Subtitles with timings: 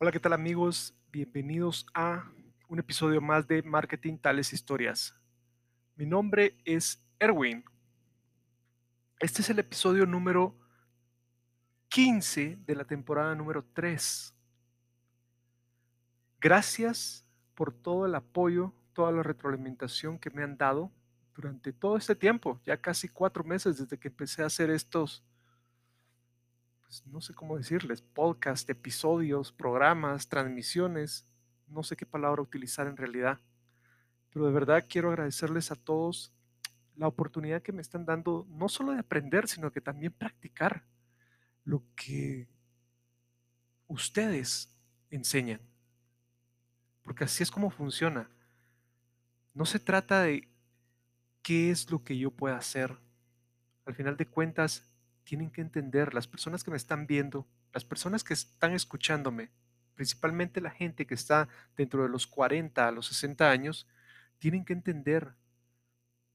[0.00, 0.94] Hola, ¿qué tal amigos?
[1.10, 2.30] Bienvenidos a
[2.68, 5.12] un episodio más de Marketing Tales Historias.
[5.96, 7.64] Mi nombre es Erwin.
[9.18, 10.56] Este es el episodio número
[11.88, 14.32] 15 de la temporada número 3.
[16.40, 17.26] Gracias
[17.56, 20.92] por todo el apoyo, toda la retroalimentación que me han dado
[21.34, 25.24] durante todo este tiempo, ya casi cuatro meses desde que empecé a hacer estos
[26.88, 31.26] pues, no sé cómo decirles, podcast, episodios, programas, transmisiones,
[31.66, 33.38] no sé qué palabra utilizar en realidad,
[34.30, 36.32] pero de verdad quiero agradecerles a todos
[36.96, 40.82] la oportunidad que me están dando, no solo de aprender, sino que también practicar
[41.62, 42.48] lo que
[43.86, 44.74] ustedes
[45.10, 45.60] enseñan.
[47.02, 48.30] Porque así es como funciona.
[49.52, 50.48] No se trata de
[51.42, 52.96] qué es lo que yo pueda hacer.
[53.84, 54.88] Al final de cuentas,
[55.28, 59.50] tienen que entender, las personas que me están viendo, las personas que están escuchándome,
[59.94, 63.86] principalmente la gente que está dentro de los 40 a los 60 años,
[64.38, 65.34] tienen que entender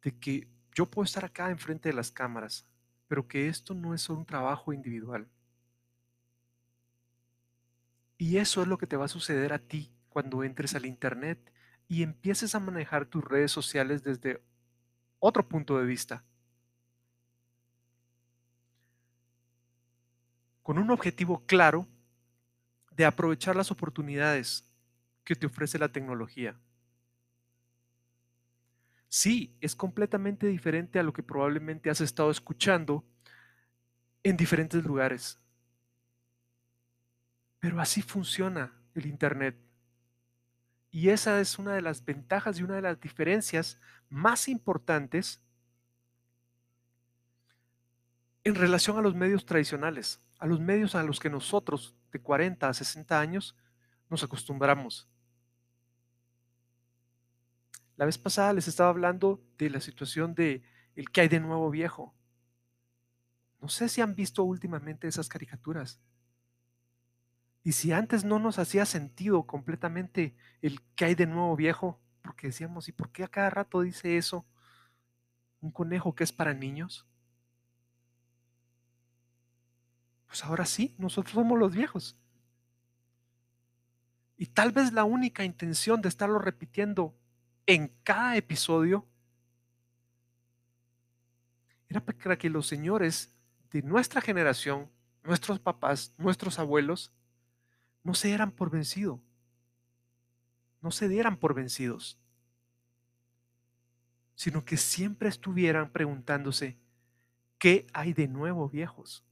[0.04, 2.68] de que yo puedo estar acá enfrente de las cámaras,
[3.08, 5.28] pero que esto no es solo un trabajo individual.
[8.20, 11.52] Y eso es lo que te va a suceder a ti cuando entres al Internet
[11.88, 14.44] y empieces a manejar tus redes sociales desde
[15.18, 16.24] otro punto de vista.
[20.64, 21.88] Con un objetivo claro
[22.92, 24.68] de aprovechar las oportunidades
[25.24, 26.56] que te ofrece la tecnología.
[29.10, 33.04] Sí, es completamente diferente a lo que probablemente has estado escuchando
[34.24, 35.38] en diferentes lugares.
[37.60, 39.56] Pero así funciona el Internet.
[40.92, 45.42] Y esa es una de las ventajas y una de las diferencias más importantes
[48.44, 52.68] en relación a los medios tradicionales a los medios a los que nosotros de 40
[52.68, 53.56] a 60 años
[54.10, 55.10] nos acostumbramos.
[57.96, 60.62] La vez pasada les estaba hablando de la situación de
[60.98, 62.14] el que hay de nuevo viejo.
[63.62, 66.02] No sé si han visto últimamente esas caricaturas.
[67.64, 72.48] Y si antes no nos hacía sentido completamente el que hay de nuevo viejo, porque
[72.48, 74.46] decíamos, ¿y por qué a cada rato dice eso?
[75.62, 77.08] Un conejo que es para niños.
[80.34, 82.18] Pues ahora sí, nosotros somos los viejos.
[84.36, 87.16] Y tal vez la única intención de estarlo repitiendo
[87.68, 89.06] en cada episodio
[91.88, 93.32] era para que los señores
[93.70, 94.90] de nuestra generación,
[95.22, 97.14] nuestros papás, nuestros abuelos,
[98.04, 99.22] no se dieran por vencido,
[100.82, 102.18] no se dieran por vencidos,
[104.34, 106.80] sino que siempre estuvieran preguntándose,
[107.60, 109.24] ¿qué hay de nuevo, viejos?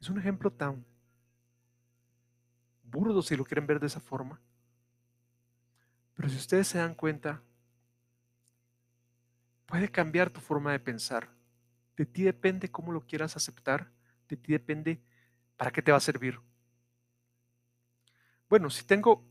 [0.00, 0.84] Es un ejemplo tan
[2.82, 4.40] burdo si lo quieren ver de esa forma.
[6.14, 7.42] Pero si ustedes se dan cuenta,
[9.66, 11.28] puede cambiar tu forma de pensar.
[11.96, 13.90] De ti depende cómo lo quieras aceptar.
[14.28, 15.00] De ti depende
[15.56, 16.40] para qué te va a servir.
[18.48, 19.24] Bueno, si tengo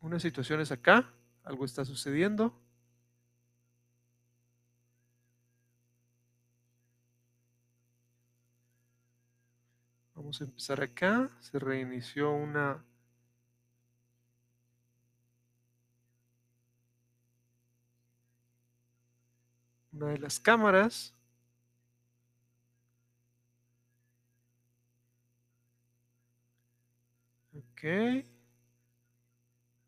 [0.00, 2.58] unas situaciones acá, algo está sucediendo.
[10.40, 11.30] Empezar acá.
[11.40, 12.84] Se reinició una
[19.92, 21.14] una de las cámaras.
[27.54, 28.24] Ok.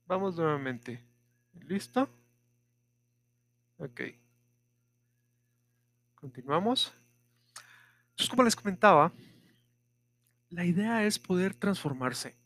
[0.06, 1.02] Vamos nuevamente.
[1.60, 2.08] ¿Listo?
[3.78, 4.00] Ok.
[6.14, 6.92] Continuamos.
[8.30, 9.12] Como les comentaba,
[10.50, 12.36] la idea es poder transformarse.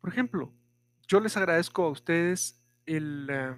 [0.00, 0.52] Por ejemplo,
[1.06, 3.56] yo les agradezco a ustedes el, eh,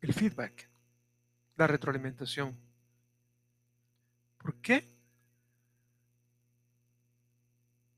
[0.00, 0.68] el feedback,
[1.56, 2.56] la retroalimentación.
[4.38, 4.92] ¿Por qué?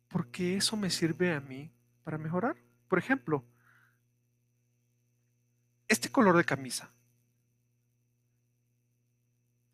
[0.09, 1.70] Porque eso me sirve a mí
[2.03, 2.56] para mejorar.
[2.88, 3.44] Por ejemplo,
[5.94, 6.91] este color de camisa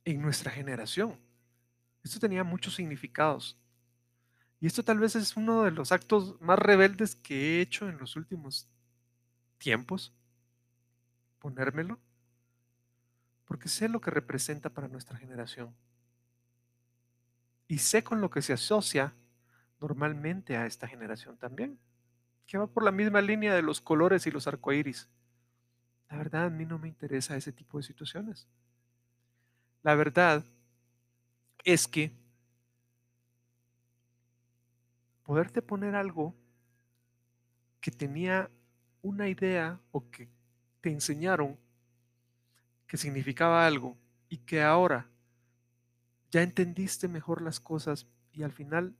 [0.04, 1.18] en nuestra generación.
[2.04, 3.56] Esto tenía muchos significados.
[4.60, 7.98] Y esto tal vez es uno de los actos más rebeldes que he hecho en
[7.98, 8.68] los últimos
[9.58, 10.12] tiempos.
[11.38, 11.98] Ponérmelo.
[13.46, 15.74] Porque sé lo que representa para nuestra generación.
[17.66, 19.14] Y sé con lo que se asocia
[19.80, 21.78] normalmente a esta generación también.
[22.46, 25.08] que va por la misma línea de los colores y los arcoíris.
[26.10, 28.46] La verdad, a mí no me interesa ese tipo de situaciones.
[29.82, 30.42] La verdad
[31.64, 32.12] es que
[35.22, 36.34] poderte poner algo
[37.80, 38.50] que tenía
[39.02, 40.28] una idea o que
[40.80, 41.58] te enseñaron
[42.86, 43.96] que significaba algo
[44.28, 45.08] y que ahora
[46.30, 48.96] ya entendiste mejor las cosas y al final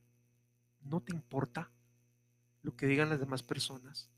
[0.82, 1.70] no te importa
[2.62, 4.10] lo que digan las demás personas.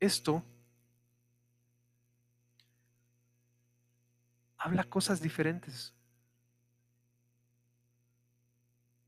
[0.00, 0.44] Esto
[4.56, 5.94] habla cosas diferentes.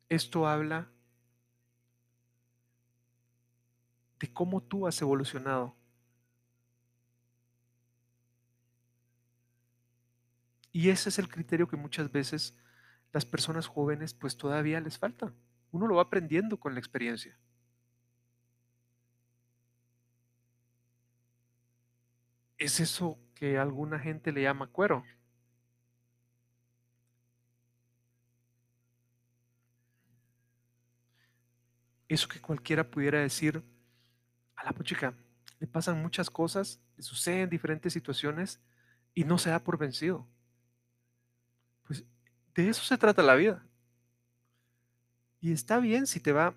[0.08, 0.88] Esto habla
[4.18, 5.76] de cómo tú has evolucionado.
[10.72, 12.54] Y ese es el criterio que muchas veces
[13.12, 15.32] las personas jóvenes pues todavía les falta.
[15.72, 17.36] Uno lo va aprendiendo con la experiencia.
[22.60, 25.02] Es eso que alguna gente le llama cuero.
[32.10, 33.62] eso que cualquiera pudiera decir,
[34.56, 35.14] a la puchica,
[35.60, 38.60] le pasan muchas cosas, le suceden diferentes situaciones
[39.14, 40.26] y no se da por vencido.
[41.84, 42.04] Pues
[42.54, 43.64] de eso se trata la vida.
[45.40, 46.54] Y está bien si te va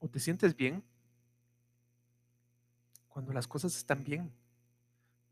[0.00, 0.82] o te sientes bien
[3.08, 4.32] cuando las cosas están bien.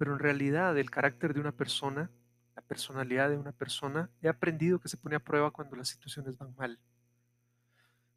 [0.01, 2.11] Pero en realidad el carácter de una persona,
[2.57, 6.39] la personalidad de una persona, he aprendido que se pone a prueba cuando las situaciones
[6.39, 6.79] van mal.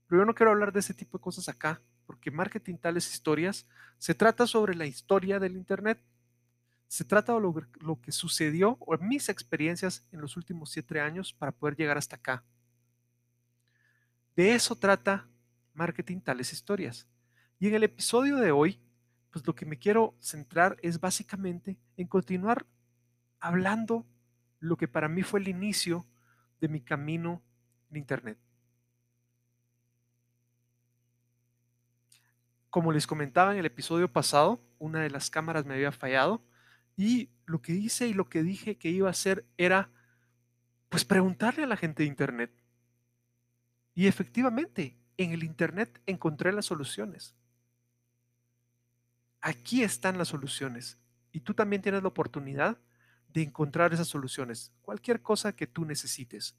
[0.07, 3.67] Pero yo no quiero hablar de ese tipo de cosas acá, porque marketing tales historias
[3.97, 6.01] se trata sobre la historia del Internet.
[6.87, 11.51] Se trata de lo, que sucedió o mis experiencias en los últimos siete años para
[11.51, 12.45] poder llegar hasta acá.
[14.37, 15.27] De eso trata
[15.73, 17.09] marketing tales historias.
[17.59, 18.79] Y en el episodio de hoy,
[19.33, 22.67] pues lo que me quiero centrar es básicamente en continuar
[23.39, 24.05] hablando
[24.59, 26.05] lo que para mí fue el inicio
[26.61, 27.41] de mi camino
[27.89, 28.37] en Internet.
[32.69, 36.45] Como les comentaba en el episodio pasado, una de las cámaras me había fallado
[36.95, 39.89] y lo que hice y lo que dije que iba a hacer era
[40.89, 42.51] pues preguntarle a la gente de internet.
[43.95, 47.35] Y efectivamente, en el internet encontré las soluciones.
[49.45, 50.97] Aquí están las soluciones
[51.31, 52.79] y tú también tienes la oportunidad
[53.27, 56.55] de encontrar esas soluciones, cualquier cosa que tú necesites.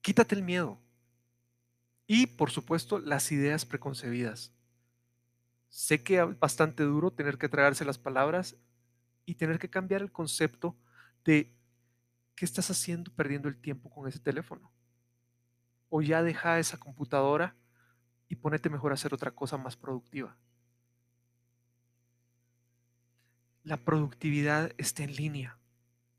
[0.00, 0.78] Quítate el miedo,
[2.12, 4.52] y, por supuesto, las ideas preconcebidas.
[5.68, 8.56] Sé que es bastante duro tener que tragarse las palabras
[9.26, 10.76] y tener que cambiar el concepto
[11.24, 11.54] de
[12.34, 14.72] qué estás haciendo perdiendo el tiempo con ese teléfono.
[15.88, 17.54] O ya deja esa computadora
[18.30, 20.36] y ponete mejor a hacer otra cosa más productiva.
[23.64, 25.58] La productividad está en línea.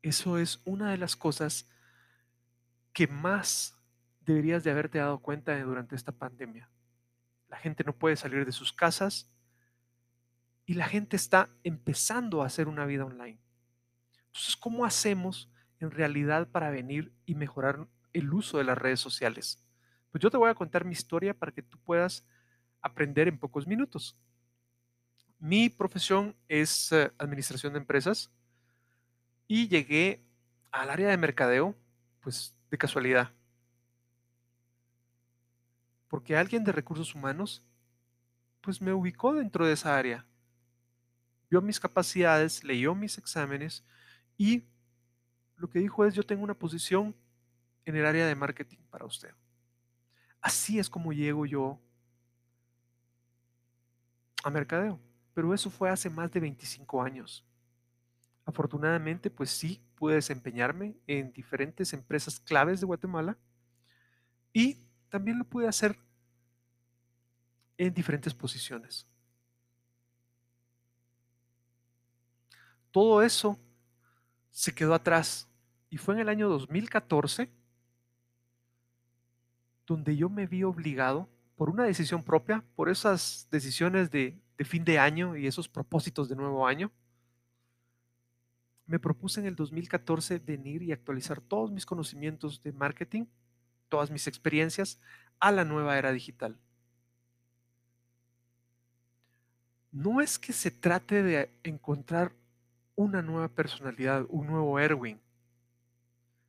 [0.02, 1.70] Eso es una de las cosas
[2.92, 3.78] que más
[4.20, 6.68] deberías de haberte dado cuenta durante esta pandemia.
[7.48, 9.30] La gente no puede salir de sus casas
[10.66, 13.40] y la gente está empezando a hacer una vida online.
[14.26, 15.50] Entonces, ¿cómo hacemos
[15.80, 19.64] en realidad para venir y mejorar el uso de las redes sociales?
[20.12, 22.24] Pues yo te voy a contar mi historia para que tú puedas
[22.80, 24.16] aprender en pocos minutos.
[25.40, 28.30] Mi profesión es eh, administración de empresas
[29.48, 30.22] y llegué
[30.70, 31.74] al área de mercadeo,
[32.20, 33.32] pues de casualidad
[36.12, 37.64] porque alguien de recursos humanos
[38.60, 40.26] pues me ubicó dentro de esa área.
[41.48, 43.82] Vio mis capacidades, leyó mis exámenes
[44.36, 44.62] y
[45.56, 47.16] lo que dijo es yo tengo una posición
[47.86, 49.30] en el área de marketing para usted.
[50.42, 51.80] Así es como llego yo
[54.42, 54.98] a mercadeo,
[55.32, 57.46] pero eso fue hace más de 25 años.
[58.44, 63.38] Afortunadamente, pues sí, pude desempeñarme en diferentes empresas claves de Guatemala
[64.52, 65.96] y también lo pude hacer
[67.78, 69.06] en diferentes posiciones.
[72.90, 73.58] Todo eso
[74.50, 75.48] se quedó atrás
[75.88, 77.48] y fue en el año 2014
[79.86, 84.98] donde yo me vi obligado por una decisión propia, por esas decisiones de, fin de
[84.98, 86.92] año y esos propósitos de nuevo año,
[88.86, 93.26] me propuse en el 2014 venir y actualizar todos mis conocimientos de marketing
[93.92, 94.98] todas mis experiencias
[95.38, 96.56] a la nueva era digital.
[99.90, 102.32] No es que se trate de encontrar
[102.94, 105.20] una nueva personalidad, un nuevo Erwin.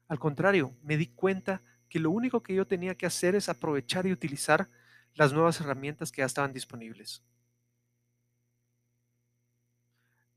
[0.08, 1.62] Al contrario, me di cuenta
[1.94, 4.68] que lo único que yo tenía que hacer es aprovechar y utilizar
[5.14, 7.22] las nuevas herramientas que ya estaban disponibles.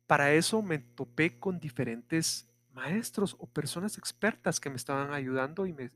[0.06, 5.72] Para eso me topé con diferentes maestros o personas expertas que me estaban ayudando y
[5.72, 5.90] me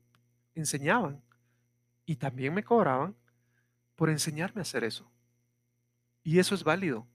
[0.55, 1.21] enseñaban.
[2.07, 3.15] Y también me cobraban
[3.95, 5.11] por enseñarme a hacer eso.
[6.23, 7.05] Y eso es válido.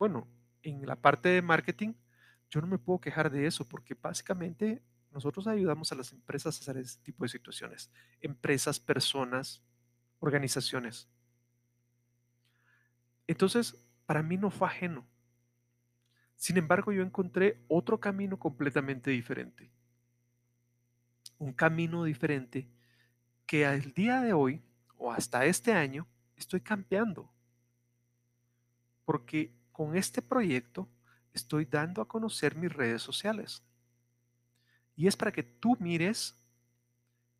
[0.00, 0.26] Bueno,
[0.64, 1.94] en la parte de marketing,
[2.50, 4.82] yo no me puedo quejar de eso porque básicamente
[5.16, 7.90] nosotros ayudamos a las empresas a hacer ese tipo de situaciones.
[8.20, 9.62] Empresas, personas,
[10.18, 11.08] organizaciones.
[13.26, 15.06] Entonces, para mí no fue ajeno.
[16.36, 19.70] Sin embargo, yo encontré otro camino completamente diferente.
[21.38, 22.68] Un camino diferente
[23.46, 24.62] que al día de hoy
[24.98, 26.06] o hasta este año
[26.36, 27.32] estoy cambiando.
[29.06, 30.86] Porque con este proyecto
[31.32, 33.62] estoy dando a conocer mis redes sociales.
[34.96, 36.34] Y es para que tú mires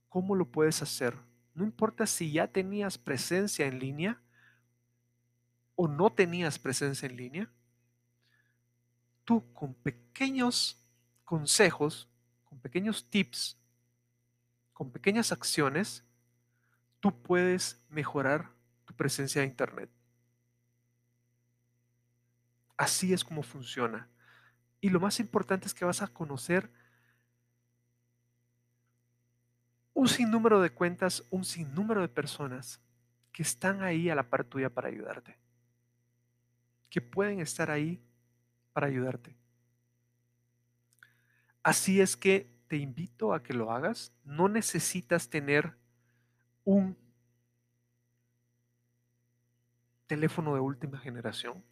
[0.09, 1.17] cómo lo puedes hacer.
[1.55, 4.21] No importa si ya tenías presencia en línea
[5.75, 7.51] o no tenías presencia en línea,
[9.25, 10.83] tú con pequeños
[11.25, 12.09] consejos,
[12.45, 13.59] con pequeños tips,
[14.73, 16.05] con pequeñas acciones,
[17.01, 18.51] tú puedes mejorar
[18.85, 19.91] tu presencia de Internet.
[22.77, 24.09] Así es como funciona.
[24.81, 26.71] Y lo más importante es que vas a conocer
[29.97, 32.83] un sinnúmero de cuentas, un sinnúmero de personas
[33.33, 35.39] que están ahí a la par tuya para ayudarte.
[36.91, 37.99] Que pueden estar ahí
[38.75, 39.35] para ayudarte.
[41.63, 44.13] Así es que te invito a que lo hagas.
[44.23, 45.73] No necesitas tener
[46.63, 46.95] un
[50.07, 51.65] teléfono de última generación.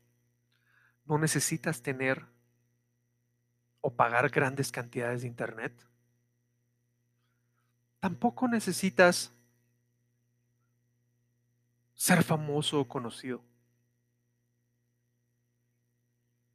[1.04, 2.24] No necesitas tener
[3.82, 5.74] o pagar grandes cantidades de internet.
[8.04, 9.32] Tampoco necesitas
[11.94, 13.40] ser famoso o conocido.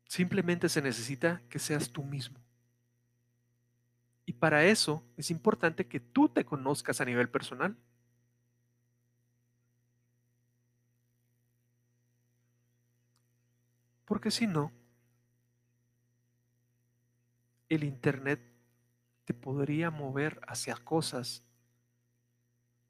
[0.05, 2.37] Simplemente se necesita que seas tú mismo.
[4.27, 7.75] Y para eso es importante que tú te conozcas a nivel personal.
[14.05, 14.71] Porque si no,
[17.69, 18.48] el Internet
[19.29, 21.43] te podría mover hacia cosas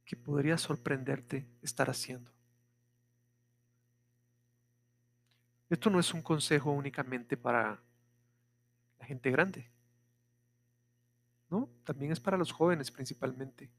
[0.06, 2.32] que podría sorprenderte estar haciendo.
[5.70, 7.84] Esto no es un consejo únicamente para
[9.00, 9.70] la gente grande,
[11.50, 11.68] ¿no?
[11.84, 13.70] También es para los jóvenes principalmente.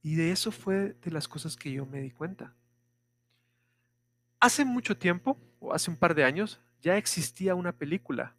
[0.00, 2.54] Y de eso fue de las cosas que yo me di cuenta.
[4.38, 8.36] Hace mucho tiempo, o hace un par de años, ya existía una película.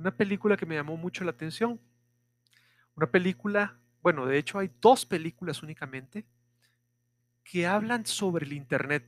[0.00, 1.78] Una película que me llamó mucho la atención.
[2.94, 6.24] Una película, bueno, de hecho hay dos películas únicamente
[7.44, 9.06] que hablan sobre el Internet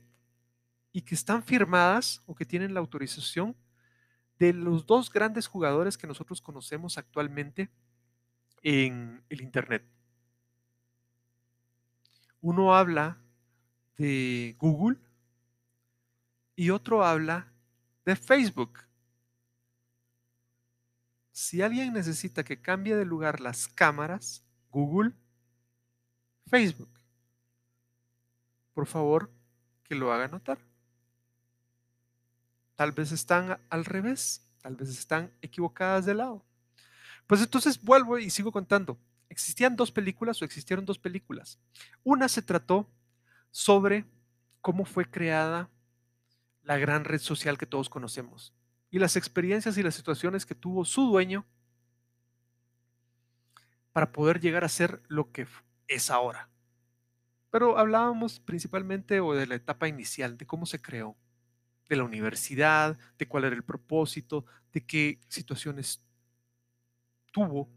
[0.91, 3.55] y que están firmadas o que tienen la autorización
[4.37, 7.71] de los dos grandes jugadores que nosotros conocemos actualmente
[8.61, 9.83] en el Internet.
[12.39, 13.17] Uno habla
[13.97, 14.99] de Google
[16.55, 17.51] y otro habla
[18.05, 18.92] de Facebook.
[21.33, 25.13] Si alguien necesita que cambie de lugar las cámaras, Google,
[26.45, 26.91] Facebook,
[28.75, 29.31] por favor
[29.83, 30.59] que lo haga notar.
[32.75, 36.45] Tal vez están al revés, tal vez están equivocadas de lado.
[37.25, 38.99] Pues entonces vuelvo y sigo contando.
[39.27, 41.57] Existían dos películas o existieron dos películas.
[42.03, 42.87] Una se trató
[43.49, 44.05] sobre
[44.61, 45.67] cómo fue creada
[46.61, 48.53] la gran red social que todos conocemos
[48.93, 51.47] y las experiencias y las situaciones que tuvo su dueño
[53.91, 55.47] para poder llegar a ser lo que
[55.87, 56.47] es ahora.
[57.49, 61.17] Pero hablábamos principalmente o de la etapa inicial, de cómo se creó
[61.89, 66.03] de la universidad, de cuál era el propósito, de qué situaciones
[67.31, 67.67] tuvo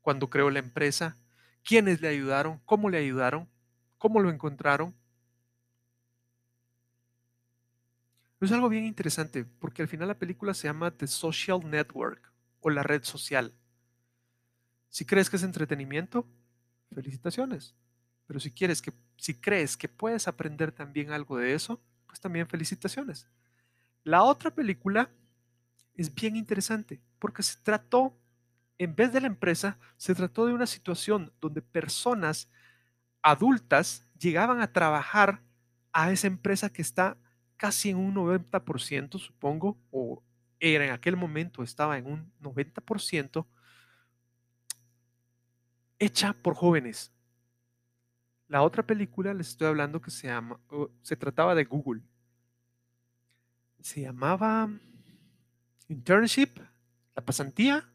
[0.00, 1.16] cuando creó la empresa,
[1.62, 3.48] quiénes le ayudaron, cómo le ayudaron,
[3.96, 4.92] cómo lo encontraron.
[8.44, 12.68] Es algo bien interesante porque al final la película se llama The Social Network o
[12.68, 13.54] la red social.
[14.90, 16.28] Si crees que es entretenimiento,
[16.94, 17.74] felicitaciones.
[18.26, 22.46] Pero si quieres que si crees que puedes aprender también algo de eso, pues también
[22.46, 23.26] felicitaciones.
[24.02, 25.08] La otra película
[25.94, 28.14] es bien interesante porque se trató,
[28.76, 32.50] en vez de la empresa, se trató de una situación donde personas
[33.22, 35.40] adultas llegaban a trabajar
[35.94, 37.16] a esa empresa que está
[37.64, 40.22] casi en un 90%, supongo, o
[40.60, 43.46] era en aquel momento estaba en un 90%,
[45.98, 47.10] hecha por jóvenes.
[48.48, 50.60] La otra película les estoy hablando que se llama,
[51.00, 52.02] se trataba de Google.
[53.80, 54.68] Se llamaba
[55.88, 56.58] Internship,
[57.16, 57.90] la pasantía,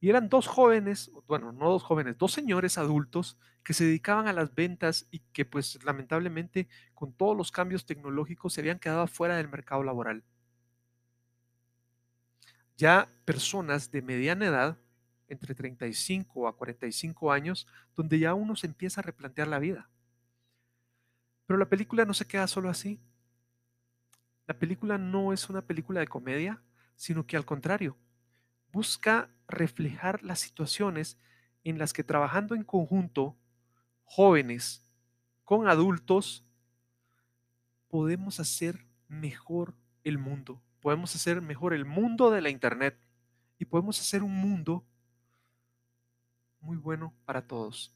[0.00, 4.32] y eran dos jóvenes, bueno, no dos jóvenes, dos señores adultos que se dedicaban a
[4.32, 9.36] las ventas y que pues lamentablemente con todos los cambios tecnológicos se habían quedado fuera
[9.36, 10.22] del mercado laboral.
[12.76, 14.78] Ya personas de mediana edad,
[15.26, 19.90] entre 35 a 45 años, donde ya uno se empieza a replantear la vida.
[21.46, 23.00] Pero la película no se queda solo así.
[24.46, 26.62] La película no es una película de comedia,
[26.94, 27.96] sino que al contrario,
[28.72, 31.18] busca reflejar las situaciones
[31.64, 33.36] en las que trabajando en conjunto,
[34.04, 34.84] jóvenes
[35.44, 36.44] con adultos,
[37.88, 40.62] podemos hacer mejor el mundo.
[40.80, 42.98] Podemos hacer mejor el mundo de la Internet
[43.58, 44.84] y podemos hacer un mundo
[46.60, 47.94] muy bueno para todos.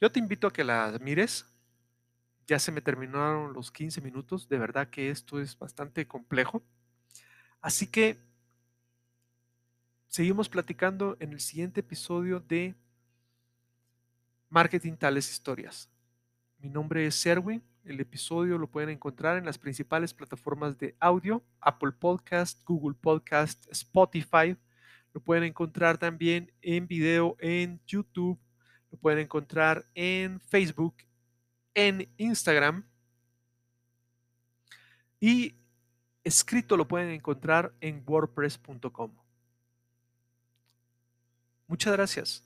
[0.00, 1.46] Yo te invito a que la mires.
[2.46, 4.48] Ya se me terminaron los 15 minutos.
[4.48, 6.62] De verdad que esto es bastante complejo.
[7.60, 8.18] Así que
[10.08, 12.74] seguimos platicando en el siguiente episodio de
[14.48, 15.90] Marketing Tales Historias.
[16.58, 17.62] Mi nombre es Serwin.
[17.84, 23.70] El episodio lo pueden encontrar en las principales plataformas de audio, Apple Podcast, Google Podcast,
[23.70, 24.56] Spotify.
[25.12, 28.38] Lo pueden encontrar también en video en YouTube.
[28.90, 30.96] Lo pueden encontrar en Facebook,
[31.74, 32.84] en Instagram.
[35.20, 35.54] Y
[36.24, 39.25] escrito lo pueden encontrar en wordpress.com.
[41.68, 42.45] Muchas gracias.